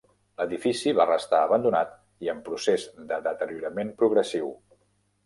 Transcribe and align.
L'edifici 0.41 0.93
va 0.99 1.05
restar 1.09 1.41
abandonat 1.47 1.93
i 2.27 2.31
en 2.33 2.39
procés 2.47 2.87
de 3.13 3.21
deteriorament 3.29 3.93
progressiu. 4.01 4.51